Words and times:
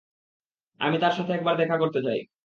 আমি 0.79 0.97
তার 0.99 1.13
সাথে 1.17 1.31
একবার 1.33 1.55
দেখা 1.57 1.77
করতে 1.77 1.99
চাই। 2.03 2.19